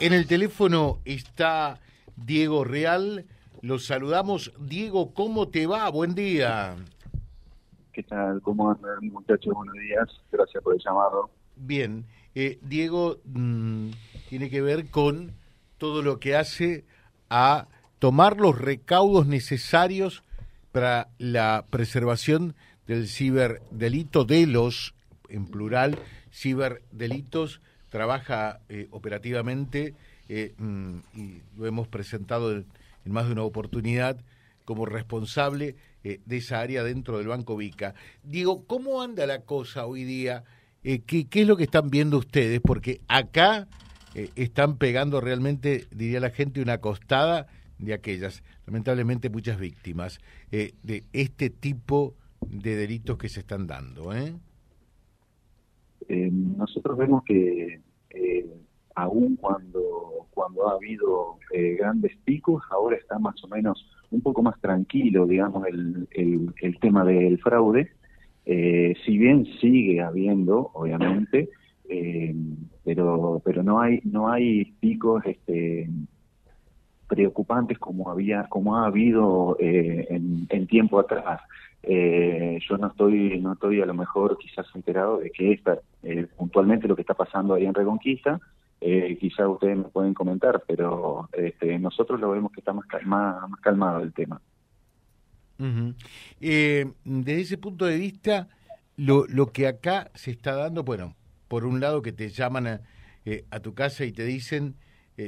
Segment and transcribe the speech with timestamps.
[0.00, 1.80] En el teléfono está
[2.14, 3.26] Diego Real.
[3.62, 4.52] Los saludamos.
[4.60, 5.90] Diego, ¿cómo te va?
[5.90, 6.76] Buen día.
[7.92, 8.40] ¿Qué tal?
[8.42, 9.52] ¿Cómo andan, muchachos?
[9.52, 10.08] Buenos días.
[10.30, 11.30] Gracias por el llamado.
[11.56, 12.06] Bien.
[12.36, 13.90] Eh, Diego mm,
[14.28, 15.32] tiene que ver con
[15.78, 16.84] todo lo que hace
[17.28, 17.66] a
[17.98, 20.22] tomar los recaudos necesarios
[20.70, 22.54] para la preservación
[22.86, 24.94] del ciberdelito, de los,
[25.28, 25.98] en plural,
[26.30, 29.94] ciberdelitos trabaja eh, operativamente
[30.28, 32.66] eh, mm, y lo hemos presentado en,
[33.04, 34.18] más de una oportunidad
[34.64, 37.94] como responsable eh, de esa área dentro del Banco Vica.
[38.22, 40.44] Digo, ¿cómo anda la cosa hoy día?
[40.82, 42.60] ¿qué, ¿Qué es lo que están viendo ustedes?
[42.60, 43.66] Porque acá
[44.36, 47.46] están pegando realmente, diría la gente, una costada
[47.78, 50.20] de aquellas, lamentablemente muchas víctimas
[50.50, 54.14] de este tipo de delitos que se están dando.
[54.14, 54.34] ¿eh?
[56.58, 57.80] Eh, nosotros vemos que
[58.10, 58.46] eh,
[58.94, 64.42] aún cuando, cuando ha habido eh, grandes picos, ahora está más o menos un poco
[64.42, 66.08] más tranquilo, digamos, el,
[66.60, 67.90] el, tema del fraude.
[68.44, 71.50] si bien sigue habiendo, obviamente,
[72.84, 75.88] pero pero no hay no hay picos este
[77.08, 81.40] preocupantes como había como ha habido en, en tiempo atrás.
[81.82, 86.26] Eh, yo no estoy no estoy a lo mejor quizás enterado de que esta, eh,
[86.36, 88.40] puntualmente lo que está pasando ahí en Reconquista
[88.80, 93.60] eh, quizás ustedes me pueden comentar pero este, nosotros lo vemos que está más más
[93.60, 94.40] calmado el tema.
[96.40, 98.48] Eh, desde ese punto de vista
[98.96, 101.14] lo, lo que acá se está dando bueno
[101.46, 102.80] por un lado que te llaman a,
[103.50, 104.74] a tu casa y te dicen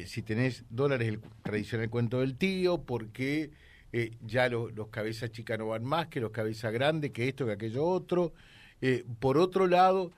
[0.06, 3.50] si tenés dólares el tradicional cuento del tío porque
[3.92, 7.52] eh, ya los cabezas chicas no van más que los cabezas grandes, que esto, que
[7.52, 8.32] aquello otro.
[8.80, 10.12] Eh, por otro lado,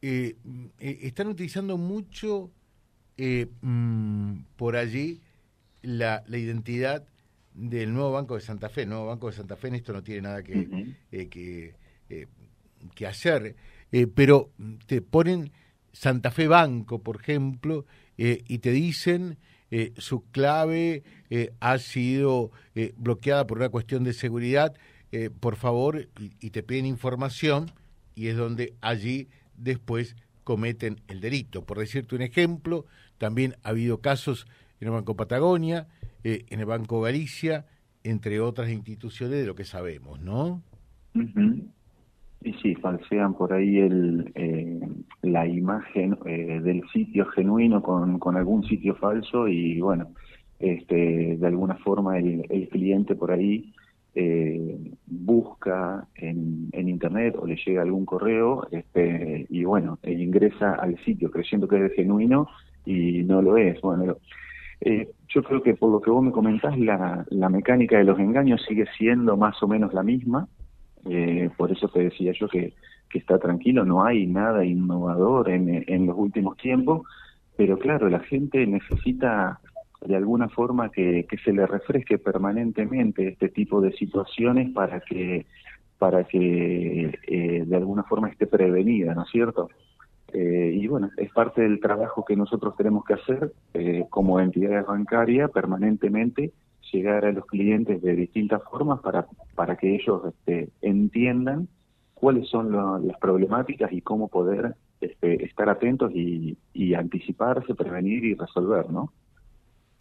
[0.00, 0.36] eh,
[0.78, 2.50] están utilizando mucho
[3.16, 5.20] mm, por allí
[5.82, 7.04] la, la, identidad
[7.54, 8.82] del nuevo Banco de Santa Fe.
[8.82, 11.74] El nuevo Banco de Santa Fe en esto no tiene nada que, que,
[12.94, 13.56] que hacer,
[14.14, 14.50] pero
[14.86, 15.50] te ponen
[15.98, 17.84] Santa Fe Banco, por ejemplo,
[18.16, 19.36] y te dicen
[19.72, 24.74] eh, su clave eh, ha sido eh, bloqueada por una cuestión de seguridad,
[25.40, 27.70] por favor, y, te piden información,
[28.14, 31.64] y es donde allí después cometen el delito.
[31.64, 32.84] Por decirte un ejemplo,
[33.16, 34.46] también ha habido casos
[34.80, 35.88] en el Banco Patagonia,
[36.24, 37.64] en el Banco Galicia,
[38.04, 40.62] entre otras instituciones de lo que sabemos, ¿no?
[42.40, 44.80] Y sí, falsean por ahí el, eh,
[45.22, 50.12] la imagen eh, del sitio genuino con, con algún sitio falso y bueno,
[50.60, 53.72] este, de alguna forma el, el cliente por ahí
[54.14, 60.74] eh, busca en, en internet o le llega algún correo este, y bueno, e ingresa
[60.74, 62.48] al sitio creyendo que es genuino
[62.84, 63.80] y no lo es.
[63.80, 64.16] Bueno,
[64.80, 68.18] eh, yo creo que por lo que vos me comentás, la, la mecánica de los
[68.18, 70.48] engaños sigue siendo más o menos la misma
[71.06, 72.74] eh, por eso te decía yo que,
[73.14, 77.06] está tranquilo, no hay nada innovador en, en los últimos tiempos,
[77.56, 79.60] pero claro, la gente necesita
[80.02, 85.46] de alguna forma que, que se le refresque permanentemente este tipo de situaciones para que
[85.98, 89.68] para que eh, de alguna forma esté prevenida, ¿no es cierto?
[90.32, 94.86] Eh, y bueno, es parte del trabajo que nosotros tenemos que hacer eh, como entidades
[94.86, 96.52] bancarias permanentemente
[96.92, 101.68] llegar a los clientes de distintas formas para, para que ellos este, entiendan
[102.14, 102.72] cuáles son
[103.06, 106.56] las problemáticas y cómo poder este, estar atentos y,
[106.94, 109.12] anticiparse, prevenir y resolver, ¿no?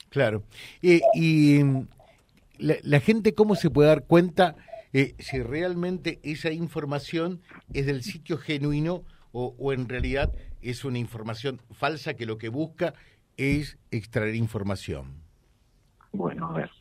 [0.10, 0.44] Claro.
[0.82, 1.62] y
[2.58, 4.56] la, gente, ¿cómo se puede dar cuenta
[4.94, 7.42] eh, si realmente esa información
[7.74, 12.50] es del sitio genuino o, o en realidad es una información falsa que lo que
[12.50, 12.94] busca
[13.36, 15.22] es extraer información?
[16.12, 16.72] Bueno, a ver,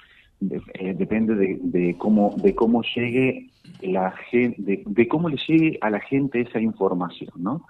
[0.41, 6.01] eh, depende de, cómo de cómo llegue la gente, de, cómo le llegue a la
[6.01, 7.65] gente esa información, ¿no?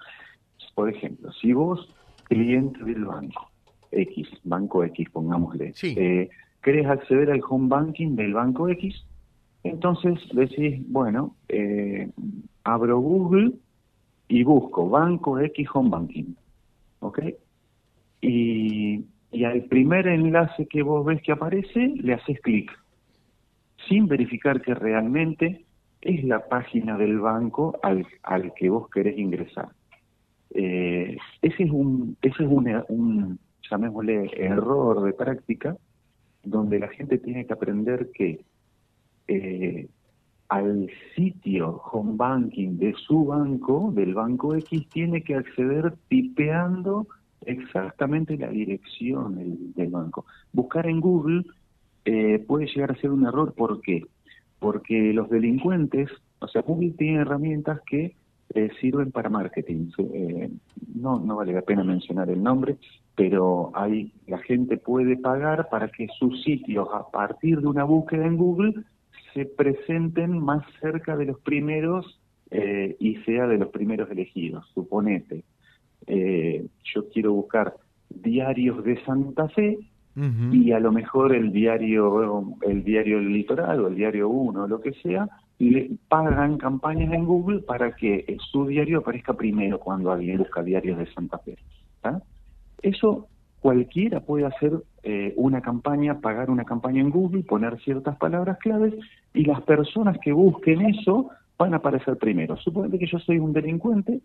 [0.75, 1.93] Por ejemplo, si vos
[2.25, 3.49] cliente del banco
[3.91, 6.29] X, banco X, pongámosle, eh,
[6.61, 9.05] querés acceder al home banking del banco X,
[9.63, 12.09] entonces decís, bueno, eh,
[12.63, 13.53] abro Google
[14.27, 16.35] y busco banco X home banking,
[16.99, 17.19] ¿ok?
[18.21, 19.05] Y
[19.37, 22.71] y al primer enlace que vos ves que aparece, le haces clic,
[23.87, 25.63] sin verificar que realmente
[26.01, 29.69] es la página del banco al, al que vos querés ingresar.
[30.55, 33.39] Eh, ese es un, ese es un, un,
[33.69, 35.77] llamémosle, error de práctica,
[36.43, 38.43] donde la gente tiene que aprender que
[39.27, 39.87] eh,
[40.49, 47.05] al sitio home banking de su banco, del banco X, tiene que acceder tipeando
[47.45, 50.25] exactamente la dirección del, banco.
[50.51, 51.43] Buscar en Google
[52.05, 54.05] eh, puede llegar a ser un error, ¿por qué?
[54.59, 58.15] Porque los delincuentes, o sea, Google tiene herramientas que
[58.53, 59.91] eh, sirven para marketing.
[59.97, 60.49] Eh,
[60.95, 62.77] no, no vale la pena mencionar el nombre,
[63.15, 68.25] pero hay, la gente puede pagar para que sus sitios, a partir de una búsqueda
[68.25, 68.73] en Google,
[69.33, 72.19] se presenten más cerca de los primeros
[72.49, 74.65] eh, y sea de los primeros elegidos.
[74.73, 75.43] Suponete,
[76.07, 77.75] yo quiero buscar
[78.09, 79.77] diarios de Santa Fe
[80.51, 84.81] y a lo mejor el diario el diario el litoral o el diario 1 lo
[84.81, 90.37] que sea le pagan campañas en Google para que su diario aparezca primero cuando alguien
[90.37, 91.57] busca diarios de Santa Fe.
[92.81, 93.27] Eso
[93.59, 98.93] cualquiera puede hacer eh, una campaña, pagar una campaña en Google, poner ciertas palabras claves
[99.33, 102.55] y las personas que busquen eso van a aparecer primero.
[102.57, 104.21] Suponete que yo soy un delincuente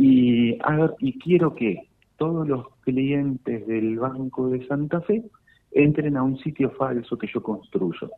[0.00, 5.24] y, quiero que todos los clientes del Banco de Santa Fe
[5.72, 8.10] entren a un sitio falso que yo construyo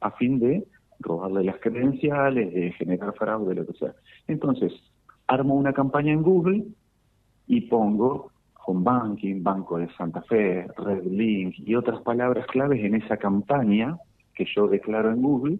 [0.00, 0.66] a fin de
[1.00, 3.94] robarle las credenciales, de generar fraude, lo que sea.
[4.26, 4.72] Entonces,
[5.26, 6.64] armo una campaña en Google
[7.46, 8.30] y pongo
[8.66, 13.96] Home Banking, Banco de Santa Fe, Red Link y otras palabras claves en esa campaña
[14.34, 15.58] que yo declaro en Google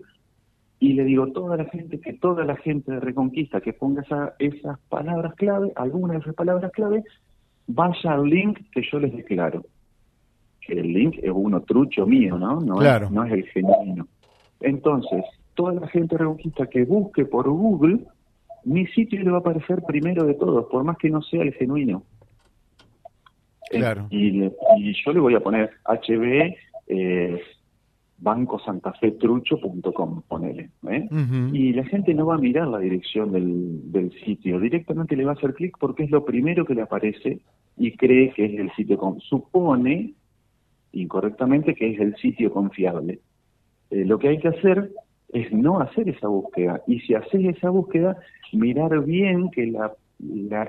[0.78, 4.02] y le digo a toda la gente que toda la gente de Reconquista que ponga
[4.38, 7.02] esas palabras clave, alguna de esas palabras clave,
[7.66, 9.64] vaya al link que yo les declaro.
[10.60, 12.60] Que el link es uno trucho mío, ¿no?
[12.60, 14.06] No, es, no es el genuino.
[14.60, 15.24] Entonces,
[15.54, 18.00] toda la gente reconquista que busque por Google,
[18.64, 21.54] mi sitio le va a aparecer primero de todos, por más que no sea el
[21.54, 22.02] genuino.
[23.70, 24.06] Eh, claro.
[24.10, 26.54] y, yo le voy a poner hb
[26.86, 27.42] eh,
[28.18, 30.70] bancosantafetrucho.com, ponele.
[30.88, 31.08] ¿eh?
[31.52, 35.32] Y la gente no va a mirar la dirección del, del sitio, directamente le va
[35.32, 37.40] a hacer clic porque es lo primero que le aparece
[37.76, 40.14] y cree que es el sitio, con, supone
[40.92, 43.20] incorrectamente que es el sitio confiable.
[43.90, 44.90] Eh, lo que hay que hacer
[45.32, 46.82] es no hacer esa búsqueda.
[46.86, 48.16] Y si haces esa búsqueda,
[48.52, 49.92] mirar bien que la,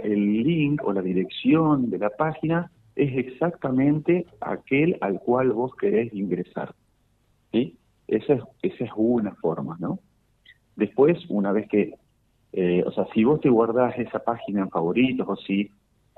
[0.03, 6.13] el link o la dirección de la página es exactamente aquel al cual vos querés
[6.13, 6.73] ingresar.
[7.51, 7.77] ¿Sí?
[8.07, 9.99] Esa es, esa es una forma, ¿no?
[10.75, 11.95] Después, una vez que,
[12.53, 15.71] eh, o sea, si vos te guardás esa página en favoritos o si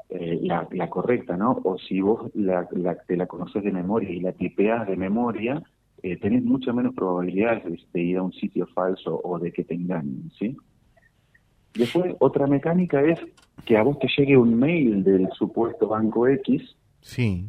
[0.10, 1.60] eh, la, la, correcta, ¿no?
[1.64, 5.64] O si vos la, la, te la conoces de memoria y la tipeás de memoria,
[6.02, 9.74] eh, tenés muchas menos probabilidades de, ir a un sitio falso o de que te
[9.74, 10.56] engañen, ¿sí?
[11.74, 13.20] Después, otra mecánica es
[13.66, 17.46] que a vos te llegue un mail del supuesto banco X sí.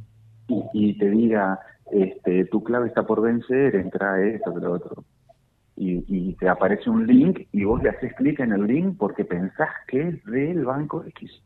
[0.72, 1.58] y, te diga,
[1.92, 5.04] este, tu clave está por vencer, entra esto, lo otro.
[5.76, 9.70] Y, te aparece un link y vos le haces clic en el link porque pensás
[9.88, 11.42] que es del banco X.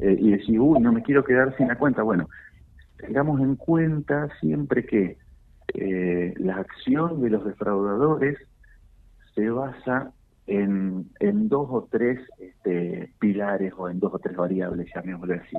[0.00, 2.02] Eh, y decís, uy, no me quiero quedar sin la cuenta.
[2.02, 2.28] Bueno,
[2.98, 5.18] tengamos en cuenta siempre que
[5.74, 8.38] eh, la acción de los defraudadores
[9.34, 10.12] se basa
[10.46, 15.56] en, en dos o tres este, pilares o en dos o tres variables, llamémoslo así.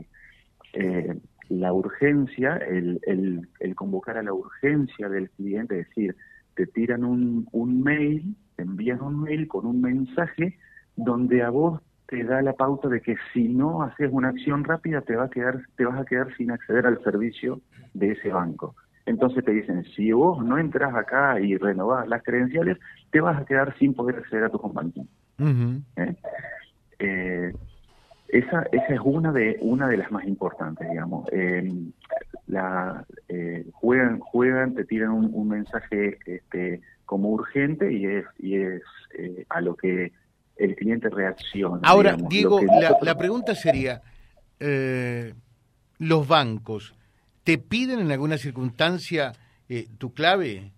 [0.74, 1.18] Eh,
[1.50, 6.15] la urgencia, el, el, el, convocar a la urgencia del cliente, es decir,
[6.56, 10.57] te tiran un, un mail, te envían un mail con un mensaje
[10.95, 15.01] donde a vos te da la pauta de que si no haces una acción rápida
[15.01, 17.62] te va a quedar te vas a quedar sin acceder al servicio
[17.94, 18.75] de ese banco.
[19.06, 22.77] Entonces te dicen, si vos no entras acá y renovás las credenciales,
[23.12, 25.03] te vas a quedar sin poder acceder a tu compañía.
[25.96, 26.15] ¿Eh?
[27.00, 27.53] ¿Eh?
[28.27, 31.27] Esa, esa es una de una de las más importantes, digamos.
[32.48, 38.82] la, eh, juegan, juegan, te tiran un, mensaje este, como urgente y es, y es
[39.17, 40.12] eh, a lo que
[40.58, 41.82] el cliente reacciona.
[41.84, 44.01] Ahora, Diego, la, la, pregunta sería,
[46.00, 46.96] los bancos,
[47.46, 49.32] ¿Te piden en alguna circunstancia
[49.70, 50.72] eh, tu clave,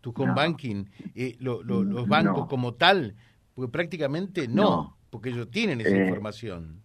[0.00, 3.14] tu home banking, eh, los bancos como tal?
[3.54, 6.80] Porque prácticamente no, porque ellos tienen esa eh, información.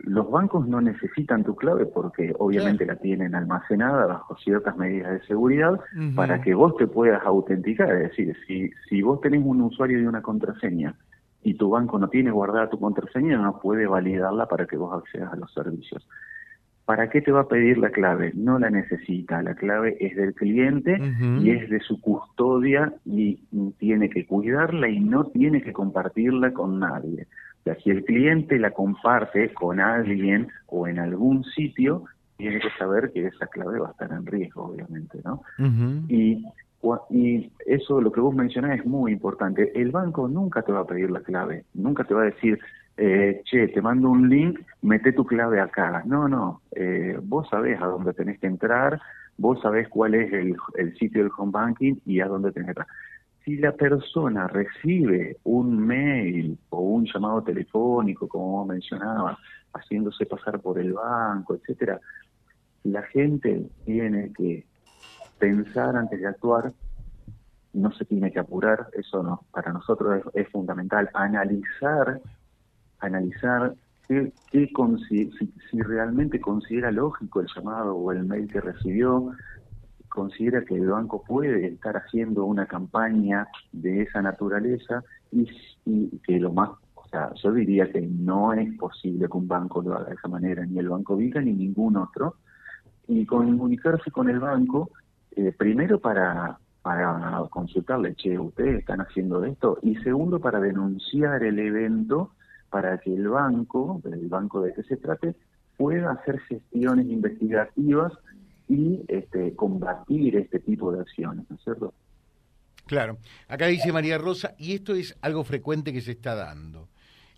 [0.00, 5.26] Los bancos no necesitan tu clave porque obviamente la tienen almacenada bajo ciertas medidas de
[5.26, 5.80] seguridad
[6.14, 7.90] para que vos te puedas autenticar.
[7.96, 10.94] Es decir, si, si vos tenés un usuario y una contraseña
[11.42, 15.32] y tu banco no tiene guardada tu contraseña, no puede validarla para que vos accedas
[15.32, 16.06] a los servicios.
[16.84, 18.32] ¿Para qué te va a pedir la clave?
[18.34, 19.42] No la necesita.
[19.42, 21.00] La clave es del cliente
[21.40, 23.36] y es de su custodia y
[23.78, 27.26] tiene que cuidarla y no tiene que compartirla con nadie.
[27.82, 32.04] Si el cliente la comparte con alguien o en algún sitio,
[32.36, 35.42] tiene que saber que esa clave va a estar en riesgo, obviamente, ¿no?
[36.08, 36.44] Y
[37.10, 39.72] y eso, lo que vos mencionás es muy importante.
[39.80, 42.58] El banco nunca te va a pedir la clave, nunca te va a decir,
[42.96, 46.02] eh, che, te mando un link, mete tu clave acá.
[46.04, 49.00] No, no, eh, vos sabés a dónde tenés que entrar,
[49.38, 52.70] vos sabés cuál es el, el sitio del home banking y a dónde tenés que
[52.70, 52.86] entrar.
[53.44, 59.36] Si la persona recibe un mail o un llamado telefónico, como vos mencionabas,
[59.74, 62.00] haciéndose pasar por el banco, etcétera,
[62.84, 64.64] la gente tiene que
[65.38, 66.72] pensar antes de actuar,
[67.72, 72.20] no se tiene que apurar, eso no, para nosotros es, fundamental, analizar,
[73.00, 73.74] analizar
[74.06, 74.32] qué,
[75.08, 75.30] si,
[75.70, 79.32] si realmente considera lógico el llamado o el mail que recibió,
[80.12, 85.46] considera que el banco puede estar haciendo una campaña de esa naturaleza y,
[86.18, 89.94] que lo más, o sea, yo diría que no es posible que un banco lo
[89.94, 92.36] haga de esa manera, ni el Banco Vica ni ningún otro,
[93.08, 94.90] y comunicarse con el banco,
[95.34, 101.58] eh, primero para, para consultarle, che, ustedes están haciendo esto, y segundo para denunciar el
[101.58, 102.32] evento
[102.68, 105.34] para que el banco, el banco de que se trate,
[105.78, 108.12] pueda hacer gestiones investigativas
[108.72, 111.92] y este, combatir este tipo de acciones, ¿no es cierto?
[112.86, 116.88] Claro, acá dice María Rosa, y esto es algo frecuente que se está dando.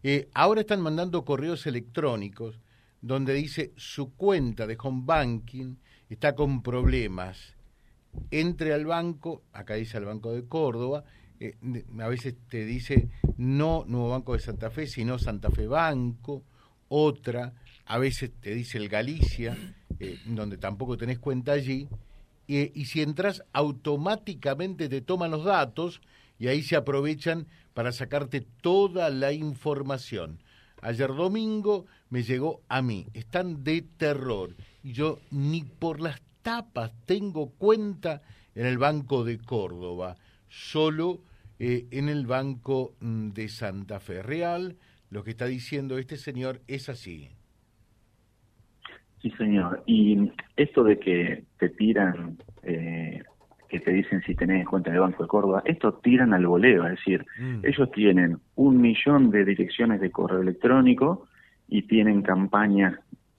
[0.02, 2.60] Eh, ahora están mandando correos electrónicos
[3.00, 5.76] donde dice su cuenta de home banking
[6.08, 7.56] está con problemas.
[8.30, 11.04] Entre al banco, acá dice al Banco de Córdoba,
[11.40, 11.56] eh,
[11.98, 16.44] a veces te dice no Nuevo Banco de Santa Fe, sino Santa Fe Banco,
[16.88, 17.54] otra,
[17.86, 19.56] a veces te dice el Galicia,
[20.00, 21.88] eh, donde tampoco tenés cuenta allí,
[22.46, 26.02] y si entras automáticamente te toman los datos
[26.38, 30.40] y ahí se aprovechan para sacarte toda la información.
[30.82, 36.92] Ayer domingo me llegó a mí, están de terror y yo ni por las tapas
[37.06, 38.20] tengo cuenta
[38.54, 40.16] en el Banco de Córdoba,
[40.48, 41.22] solo
[41.58, 44.76] eh, en el Banco mm, de Santa Fe Real.
[45.08, 47.30] Lo que está diciendo este señor es así.
[49.24, 49.82] Sí, señor.
[49.86, 53.22] Y esto de que te tiran, eh,
[53.70, 56.84] que te dicen si tenés cuenta en el Banco de Córdoba, esto tiran al voleo,
[56.84, 57.60] es decir, mm.
[57.64, 61.26] ellos tienen un millón de direcciones de correo electrónico
[61.68, 62.98] y tienen campañas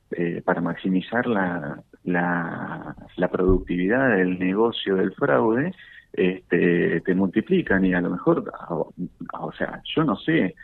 [0.10, 5.72] eh, para maximizar la, la, la, productividad del negocio del fraude,
[6.14, 10.56] este, te multiplican y a lo mejor, o sea, yo no sé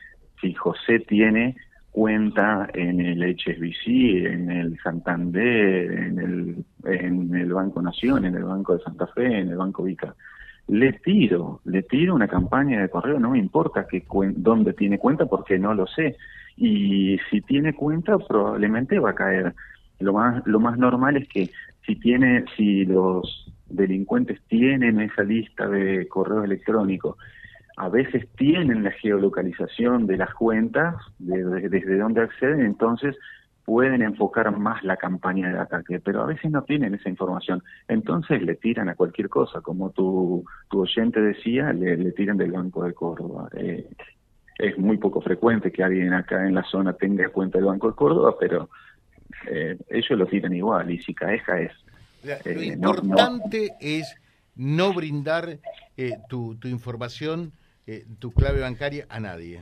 [0.41, 1.57] si José tiene
[1.91, 3.88] cuenta en el HSBC,
[4.25, 9.25] en el Santander, en el, en el Banco Nación, en el Banco de Santa Fe,
[9.25, 10.15] en el Banco Vica.
[10.67, 14.05] Le tiro, le tiro una campaña de correo, no me importa que
[14.38, 16.15] dónde tiene cuenta porque no lo sé.
[16.55, 19.53] Y si tiene cuenta probablemente va a caer.
[20.00, 21.50] Lo más, lo más normal es que
[21.86, 27.17] si tiene, si los delincuentes tienen esa lista de correo electrónico
[27.81, 33.17] a veces tienen la geolocalización de las cuentas, desde donde acceden, entonces
[33.65, 37.63] pueden enfocar más la campaña de ataque, pero a veces no tienen esa información.
[37.88, 42.83] Entonces le tiran a cualquier cosa, como tu, tu oyente decía, le, tiran del Banco
[42.83, 43.50] de Córdoba.
[43.57, 43.89] Eh,
[44.59, 47.95] es muy poco frecuente que alguien acá en la zona tenga cuenta del Banco de
[47.95, 48.69] Córdoba, pero
[49.50, 51.71] eh, ellos lo tiran igual y si caes, caes.
[52.23, 54.15] lo eh, importante es
[54.55, 55.57] no brindar
[56.29, 57.53] tu, tu información
[57.88, 59.61] eh, tu clave bancaria a nadie.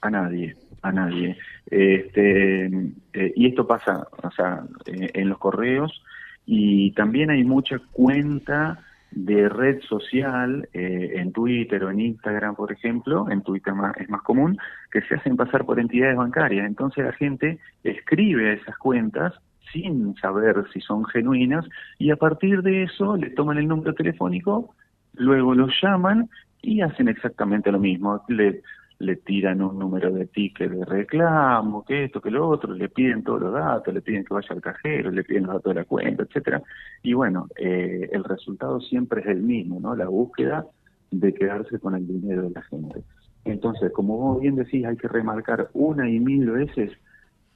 [0.00, 1.36] A nadie, a nadie.
[1.66, 6.02] Este, eh, y esto pasa, o sea, eh, en los correos
[6.44, 13.30] y también hay mucha cuenta de red social en Twitter o en Instagram, por ejemplo,
[13.30, 14.58] en Twitter es más común,
[14.92, 16.66] que se hacen pasar por entidades bancarias.
[16.66, 19.32] Entonces la gente escribe a esas cuentas
[19.72, 21.64] sin saber si son genuinas
[21.98, 24.74] y a partir de eso le toman el número telefónico,
[25.14, 26.28] luego los llaman
[26.66, 28.22] y hacen exactamente lo mismo.
[28.28, 28.62] Le,
[28.98, 33.22] le tiran un número de ticket de reclamo, que esto, que lo otro, le piden
[33.22, 35.84] todos los datos, le piden que vaya al cajero, le piden los datos de la
[35.84, 36.62] cuenta, etcétera.
[37.02, 39.94] Y bueno, eh, el resultado siempre es el mismo, ¿no?
[39.94, 40.66] La búsqueda
[41.10, 43.02] de quedarse con el dinero de la gente.
[43.44, 46.90] Entonces, como vos bien decís, hay que remarcar una y mil veces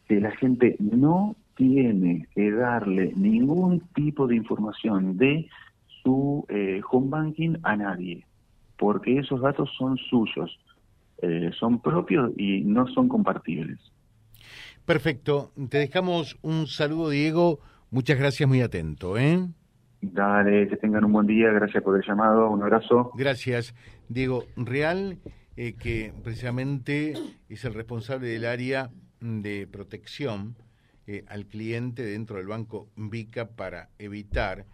[0.07, 5.49] que la gente no tiene que darle ningún tipo de información de
[6.03, 8.25] su eh, home banking a nadie
[8.81, 10.59] porque esos datos son suyos,
[11.21, 13.79] eh, son propios y no son compartibles.
[14.87, 17.61] Perfecto, te dejamos un saludo Diego,
[17.91, 19.19] muchas gracias, muy atento.
[19.19, 19.47] ¿eh?
[20.01, 23.13] Dale, que tengan un buen día, gracias por el llamado, un abrazo.
[23.15, 23.75] Gracias,
[24.09, 25.19] Diego Real,
[25.59, 27.13] eh, que precisamente
[27.51, 28.89] es el responsable del área
[29.21, 30.57] de protección
[31.07, 34.65] eh, al cliente dentro del banco Vica para evitar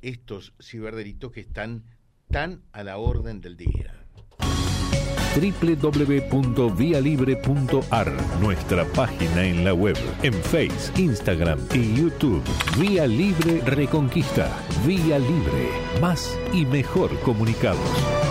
[0.00, 1.82] estos ciberdelitos que están
[2.34, 3.94] tan a la orden del día.
[5.36, 12.42] www.vialibre.ar, nuestra página en la web, en Face, Instagram y YouTube.
[12.76, 14.50] Vía Libre Reconquista.
[14.84, 15.68] Vía Libre.
[16.00, 18.23] Más y mejor comunicados.